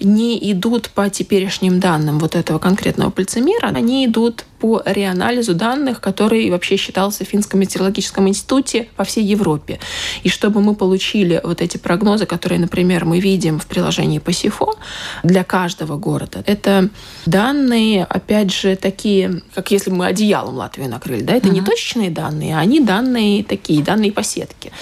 [0.00, 6.50] не идут по теперешним данным вот этого конкретного пальцемера, они идут по реанализу данных, который
[6.50, 9.78] вообще считался в Финском метеорологическом институте по всей Европе.
[10.22, 14.74] И чтобы мы получили вот эти прогнозы, которые, например, мы видим в приложении по СИФО
[15.22, 16.88] для каждого города, это
[17.26, 21.52] данные, опять же, такие, как если мы одеялом Латвию накрыли, да, это uh-huh.
[21.52, 24.72] не точечные данные, а они данные такие, данные по сетке.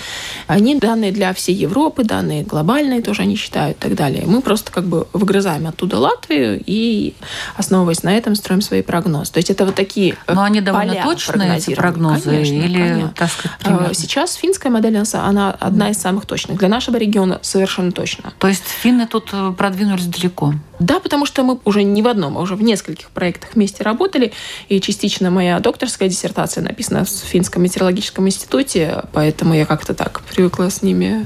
[0.46, 4.24] Они данные для всей Европы, данные глобальные тоже они считают и так далее.
[4.26, 7.14] Мы просто как бы выгрызаем оттуда Латвию и,
[7.56, 9.32] основываясь на этом, строим свои прогнозы.
[9.32, 12.30] То есть это вот такие Но они довольно точные, эти прогнозы?
[12.30, 13.12] Конечно, или, конечно.
[13.16, 13.94] так сказать, примерно?
[13.94, 16.58] Сейчас финская модель, она одна из самых точных.
[16.58, 18.32] Для нашего региона совершенно точно.
[18.38, 20.54] То есть финны тут э, продвинулись далеко?
[20.78, 24.32] Да, потому что мы уже не в одном, а уже в нескольких проектах вместе работали.
[24.68, 30.70] И частично моя докторская диссертация написана в Финском метеорологическом институте, поэтому я как-то так привыкла
[30.70, 31.24] с ними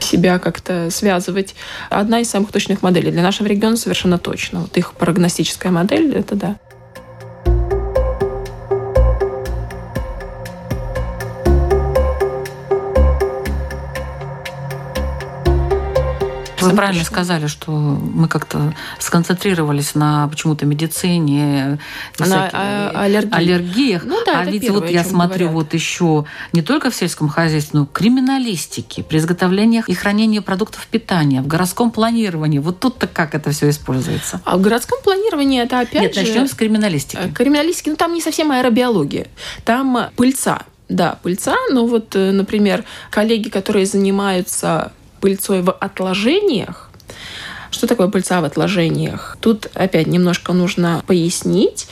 [0.00, 1.54] себя как-то связывать.
[1.90, 3.10] Одна из самых точных моделей.
[3.10, 4.60] Для нашего региона совершенно точно.
[4.60, 6.56] Вот их прогностическая модель, это да.
[16.70, 21.78] Вы правильно сказали, что мы как-то сконцентрировались на почему-то медицине,
[22.18, 23.34] на а, аллергии.
[23.34, 24.04] аллергиях.
[24.04, 25.72] Ну, да, а ведь первое, вот я смотрю говорят.
[25.72, 31.42] вот еще не только в сельском хозяйстве, но криминалистике, при изготовлении и хранении продуктов питания,
[31.42, 32.58] в городском планировании.
[32.58, 34.40] Вот тут-то как это все используется?
[34.44, 36.20] А в городском планировании это опять Нет, же...
[36.20, 37.18] начнем с криминалистики.
[37.20, 39.26] Э, криминалистики, ну там не совсем аэробиология.
[39.64, 40.62] Там пыльца.
[40.88, 46.90] Да, пыльца, но вот, э, например, коллеги, которые занимаются пыльцой в отложениях.
[47.70, 49.36] Что такое пыльца в отложениях?
[49.40, 51.86] Тут опять немножко нужно пояснить.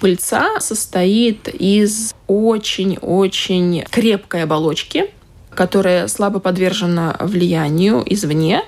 [0.00, 5.10] Пыльца состоит из очень-очень крепкой оболочки,
[5.50, 8.62] которая слабо подвержена влиянию извне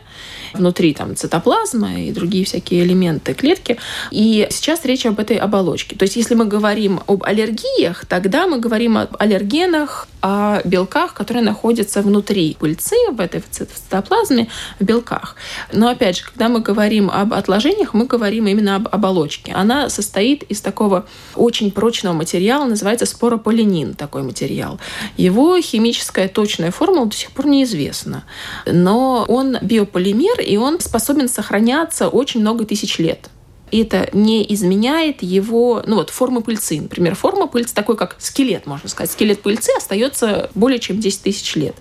[0.55, 3.79] внутри там цитоплазма и другие всякие элементы клетки.
[4.11, 5.97] И сейчас речь об этой оболочке.
[5.97, 11.43] То есть если мы говорим об аллергиях, тогда мы говорим об аллергенах, о белках, которые
[11.43, 15.37] находятся внутри пыльцы, в этой цитоплазме, в белках.
[15.73, 19.53] Но опять же, когда мы говорим об отложениях, мы говорим именно об оболочке.
[19.53, 24.79] Она состоит из такого очень прочного материала, называется спорополинин, такой материал.
[25.17, 28.25] Его химическая точная формула до сих пор неизвестна.
[28.67, 33.31] Но он биополимер, и он способен сохраняться очень много тысяч лет.
[33.73, 36.81] Это не изменяет его, ну вот, формы пыльцы.
[36.81, 39.11] Например, форма пыльцы такой, как скелет, можно сказать.
[39.11, 41.75] Скелет пыльцы остается более чем 10 тысяч лет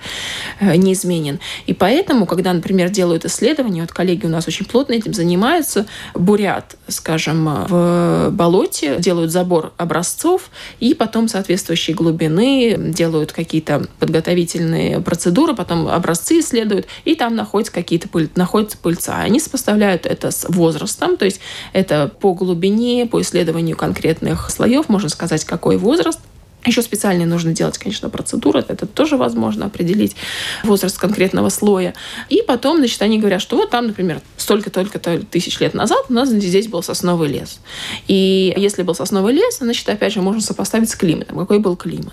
[0.60, 1.39] э, неизменен.
[1.65, 6.75] И поэтому, когда, например, делают исследования, вот коллеги у нас очень плотно этим занимаются, бурят,
[6.88, 10.49] скажем, в болоте, делают забор образцов,
[10.80, 18.10] и потом соответствующей глубины делают какие-то подготовительные процедуры, потом образцы исследуют, и там находятся какие-то
[18.10, 19.17] пыль, находится пыльца.
[19.17, 21.39] Они сопоставляют это с возрастом, то есть
[21.79, 26.19] это по глубине, по исследованию конкретных слоев, можно сказать, какой возраст.
[26.65, 30.17] Еще специально нужно делать, конечно, процедуры, это тоже возможно определить
[30.65, 31.93] возраст конкретного слоя.
[32.27, 36.27] И потом, значит, они говорят, что вот там, например, столько-только тысяч лет назад у нас
[36.27, 37.61] здесь был сосновый лес.
[38.09, 41.37] И если был сосновый лес, значит, опять же, можно сопоставить с климатом.
[41.37, 42.11] Какой был климат?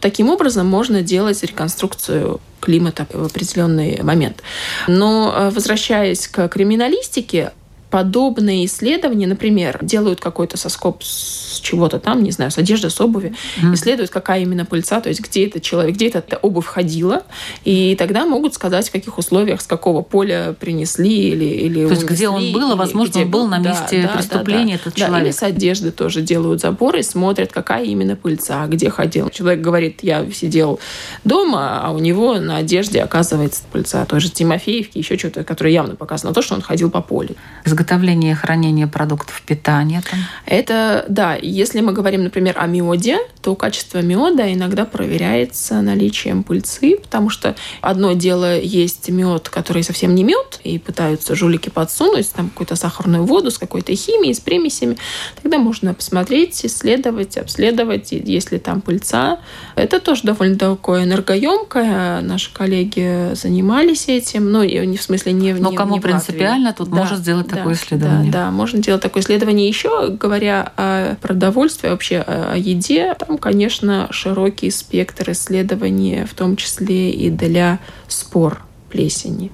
[0.00, 4.42] Таким образом, можно делать реконструкцию климата в определенный момент.
[4.86, 7.52] Но э, возвращаясь к криминалистике,
[7.90, 13.34] подобные исследования, например, делают какой-то соскоб с чего-то там, не знаю, с одежды, с обуви,
[13.60, 13.74] mm.
[13.74, 17.22] исследуют, какая именно пыльца, то есть где этот человек, где эта обувь ходила,
[17.64, 22.04] и тогда могут сказать, в каких условиях, с какого поля принесли или или То есть
[22.04, 25.06] где он был, а возможно, он был на месте да, преступления да, да, этот да,
[25.06, 25.24] человек.
[25.26, 29.30] Или с одежды тоже делают заборы и смотрят, какая именно пыльца, где ходил.
[29.30, 30.78] Человек говорит, я сидел
[31.24, 35.96] дома, а у него на одежде оказывается пыльца той же Тимофеевки, еще что-то, которое явно
[35.96, 37.34] показано, то, что он ходил по полю
[37.78, 40.02] изготовление и хранение продуктов питания?
[40.10, 40.20] Там.
[40.46, 46.96] Это, да, если мы говорим, например, о меде, то качество меда иногда проверяется наличием пыльцы,
[46.96, 52.50] потому что одно дело есть мед, который совсем не мед, и пытаются жулики подсунуть там
[52.50, 54.96] какую-то сахарную воду с какой-то химией, с примесями.
[55.42, 59.38] Тогда можно посмотреть, исследовать, обследовать, если там пыльца.
[59.76, 62.20] Это тоже довольно такое энергоемкое.
[62.22, 64.50] Наши коллеги занимались этим.
[64.50, 67.56] Ну, не в смысле не Но не, кому не принципиально, тут да, может сделать да,
[67.68, 68.32] такое исследование.
[68.32, 69.68] Да, да, можно делать такое исследование.
[69.68, 77.10] Еще говоря о продовольствии, вообще о еде, там, конечно, широкий спектр исследований, в том числе
[77.10, 77.78] и для
[78.08, 79.50] спор плесени.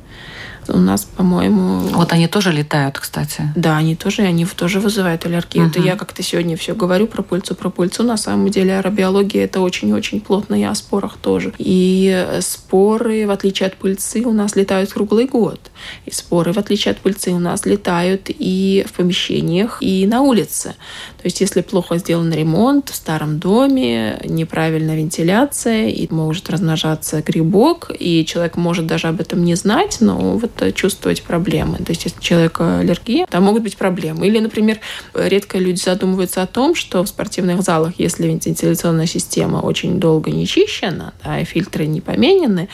[0.66, 1.88] У нас, по-моему...
[1.88, 3.52] Вот они тоже летают, кстати.
[3.54, 5.64] Да, они тоже, они тоже вызывают аллергию.
[5.64, 5.70] Угу.
[5.70, 8.02] Это я как-то сегодня все говорю про пыльцу, про пыльцу.
[8.02, 11.52] На самом деле аэробиология это очень-очень плотно, и о спорах тоже.
[11.58, 15.60] И споры, в отличие от пыльцы, у нас летают круглый год.
[16.06, 20.74] И споры, в отличие от пыльцы, у нас летают и в помещениях, и на улице.
[21.18, 27.90] То есть, если плохо сделан ремонт в старом доме, неправильная вентиляция, и может размножаться грибок,
[27.98, 31.78] и человек может даже об этом не знать, но вот чувствовать проблемы.
[31.78, 34.26] То есть, если у человека аллергия, там могут быть проблемы.
[34.26, 34.78] Или, например,
[35.14, 40.46] редко люди задумываются о том, что в спортивных залах, если вентиляционная система очень долго не
[40.46, 42.68] чищена, да, и фильтры не поменены,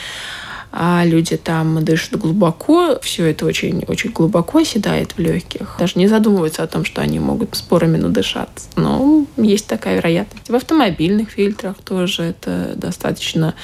[0.73, 5.77] а люди там дышат глубоко, все это очень-очень глубоко оседает в легких.
[5.79, 8.69] Даже не задумываются о том, что они могут спорами надышаться.
[8.77, 10.49] Но есть такая вероятность.
[10.49, 13.55] В автомобильных фильтрах тоже это достаточно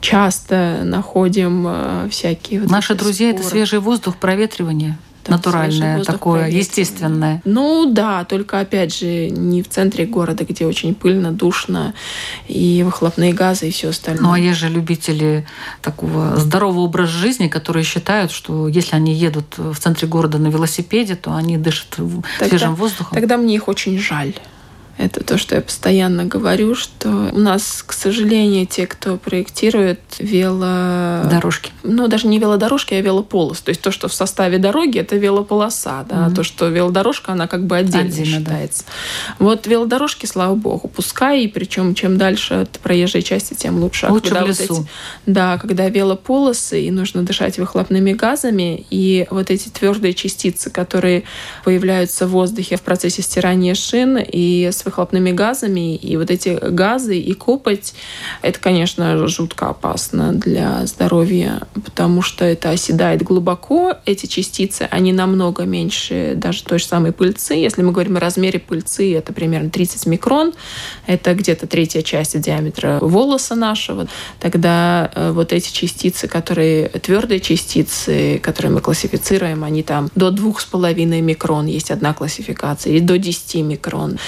[0.00, 2.60] часто находим э, всякие...
[2.60, 7.42] Вот Наши друзья это свежий воздух, проветривание да, натуральное такое, естественное.
[7.44, 11.94] Ну да, только опять же не в центре города, где очень пыльно, душно
[12.48, 14.22] и выхлопные газы и все остальное.
[14.22, 15.46] Ну а есть же любители
[15.80, 21.16] такого здорового образа жизни, которые считают, что если они едут в центре города на велосипеде,
[21.16, 23.14] то они дышат тогда, свежим воздухом.
[23.14, 24.34] Тогда мне их очень жаль.
[25.02, 31.72] Это то, что я постоянно говорю, что у нас, к сожалению, те, кто проектирует велодорожки,
[31.82, 33.62] ну, даже не велодорожки, а велополос.
[33.62, 36.34] То есть то, что в составе дороги, это велополоса, да, mm-hmm.
[36.34, 38.84] то, что велодорожка, она как бы отдельно, отдельно считается.
[38.86, 39.34] Да.
[39.40, 44.06] Вот велодорожки, слава богу, пускай, и причем чем дальше от проезжей части, тем лучше.
[44.08, 44.74] Лучше когда в лесу.
[44.74, 44.88] Вот эти,
[45.26, 51.24] да, когда велополосы, и нужно дышать выхлопными газами, и вот эти твердые частицы, которые
[51.64, 55.96] появляются в воздухе в процессе стирания шин и с выхлопными газами.
[55.96, 57.94] И вот эти газы и копоть,
[58.42, 63.94] это, конечно, жутко опасно для здоровья, потому что это оседает глубоко.
[64.04, 67.54] Эти частицы, они намного меньше даже той же самой пыльцы.
[67.54, 70.52] Если мы говорим о размере пыльцы, это примерно 30 микрон.
[71.06, 74.06] Это где-то третья часть диаметра волоса нашего.
[74.40, 81.20] Тогда э, вот эти частицы, которые твердые частицы, которые мы классифицируем, они там до 2,5
[81.20, 81.66] микрон.
[81.66, 82.92] Есть одна классификация.
[82.92, 84.18] И до 10 микрон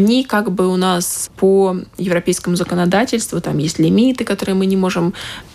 [0.00, 5.12] они как бы у нас по европейскому законодательству, там есть лимиты, которые мы не можем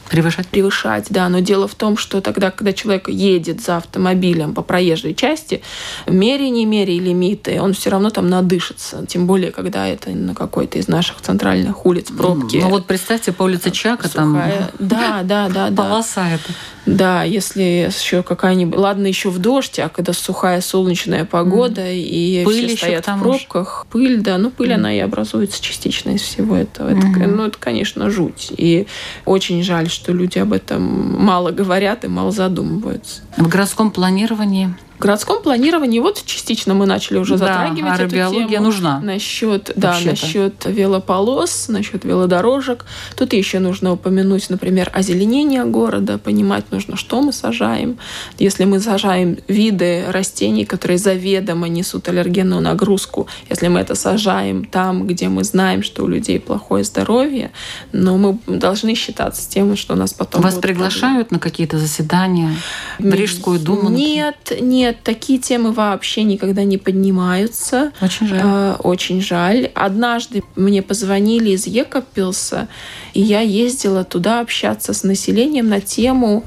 [0.10, 0.48] Превышать?
[0.48, 1.30] Превышать, да.
[1.30, 5.62] Но дело в том, что тогда, когда человек едет за автомобилем по проезжей части,
[6.08, 9.06] мере не мере лимиты, он все равно там надышится.
[9.08, 12.58] Тем более, когда это на какой-то из наших центральных улиц пробки.
[12.58, 14.70] Ну вот представьте, по улице Чака сухая.
[14.70, 15.84] там да, да, да, да.
[15.84, 16.54] полоса это.
[16.86, 18.78] Да, если еще какая-нибудь...
[18.78, 21.98] Ладно, еще в дождь, а когда сухая солнечная погода, mm.
[21.98, 23.86] и пыль все стоят в пробках.
[23.86, 23.92] Уж.
[23.92, 24.76] Пыль, да, ну пыль, mm.
[24.76, 26.90] она и образуется частично из всего этого.
[26.90, 27.28] Это, mm-hmm.
[27.28, 28.52] Ну, это, конечно, жуть.
[28.56, 28.86] И
[29.26, 33.22] очень жаль, что люди об этом мало говорят и мало задумываются.
[33.38, 38.66] В городском планировании в городском планировании вот частично мы начали уже да, затрагивать эту тему.
[38.66, 39.00] нужна.
[39.02, 42.86] Насчет, да, насчет велополос, насчет велодорожек.
[43.18, 47.98] Тут еще нужно упомянуть, например, озеленение города, понимать нужно, что мы сажаем.
[48.40, 55.08] Если мы сажаем виды растений, которые заведомо несут аллергенную нагрузку, если мы это сажаем там,
[55.08, 57.52] где мы знаем, что у людей плохое здоровье,
[57.92, 60.42] но мы должны считаться с тем, что у нас потом...
[60.42, 62.56] Вас приглашают на какие-то заседания
[62.98, 63.90] в Рижскую думу?
[63.90, 67.92] Нет, нет нет, такие темы вообще никогда не поднимаются.
[68.02, 68.42] Очень жаль.
[68.44, 69.72] Э, очень жаль.
[69.74, 72.68] Однажды мне позвонили из Екапилса,
[73.16, 76.44] и я ездила туда общаться с населением на тему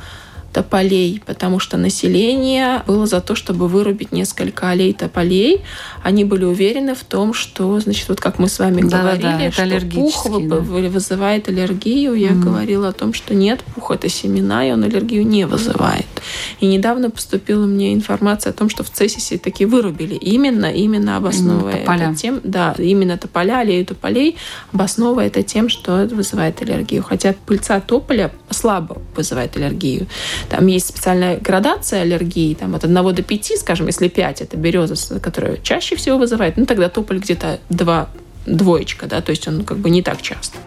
[0.59, 5.61] тополей, потому что население было за то, чтобы вырубить несколько аллей тополей.
[6.03, 9.79] Они были уверены в том, что, значит, вот как мы с вами да, говорили, да,
[9.79, 10.57] что пух да.
[10.57, 12.15] вызывает аллергию.
[12.15, 12.41] Я mm.
[12.41, 16.07] говорила о том, что нет, пух это семена, и он аллергию не вызывает.
[16.59, 21.81] И недавно поступила мне информация о том, что в Цесисе таки вырубили именно, именно обосновывая
[21.81, 22.11] тополя.
[22.11, 24.37] это тем, да, именно тополя, аллею тополей,
[24.73, 27.05] обосновывая это тем, что это вызывает аллергию.
[27.05, 30.09] Хотя пыльца тополя слабо вызывает аллергию.
[30.49, 35.21] Там есть специальная градация аллергии, там от 1 до 5, скажем, если 5 это береза,
[35.21, 38.09] которая чаще всего вызывает, ну тогда тополь где-то 2
[38.47, 40.59] двоечка, да, то есть он как бы не так часто.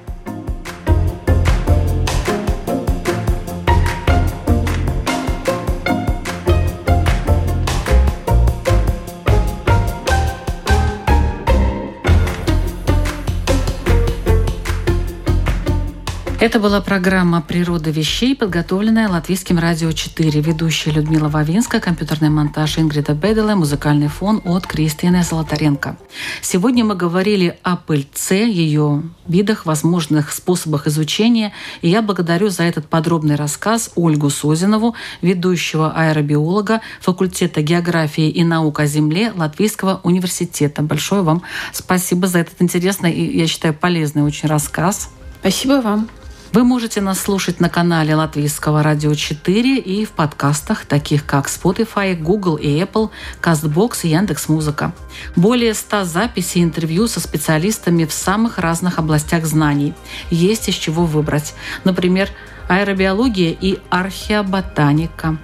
[16.42, 20.42] Это была программа «Природа вещей», подготовленная Латвийским радио 4.
[20.42, 25.98] Ведущая Людмила Вавинска, компьютерный монтаж Ингрида Беделе, музыкальный фон от Кристины Золотаренко.
[26.42, 31.54] Сегодня мы говорили о пыльце, ее видах, возможных способах изучения.
[31.84, 38.80] И я благодарю за этот подробный рассказ Ольгу Созинову, ведущего аэробиолога факультета географии и наук
[38.80, 40.82] о Земле Латвийского университета.
[40.82, 45.12] Большое вам спасибо за этот интересный и, я считаю, полезный очень рассказ.
[45.40, 46.10] Спасибо вам.
[46.54, 52.14] Вы можете нас слушать на канале Латвийского радио 4 и в подкастах, таких как Spotify,
[52.14, 53.10] Google и Apple,
[53.42, 54.92] CastBox и Яндекс.Музыка.
[55.38, 59.94] Более 100 записей интервью со специалистами в самых разных областях знаний.
[60.30, 61.54] Есть из чего выбрать.
[61.86, 62.28] Например,
[62.72, 65.38] аэробиология и археоботаника,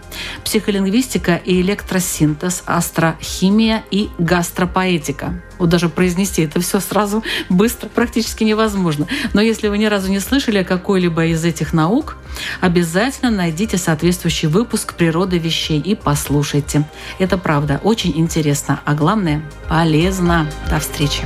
[0.45, 5.43] психолингвистика и электросинтез, астрохимия и гастропоэтика.
[5.59, 9.07] Вот даже произнести это все сразу быстро практически невозможно.
[9.33, 12.15] Но если вы ни разу не слышали о какой-либо из этих наук,
[12.61, 16.87] обязательно найдите соответствующий выпуск «Природа вещей» и послушайте.
[17.19, 20.49] Это правда очень интересно, а главное– полезно.
[20.69, 21.23] До встречи!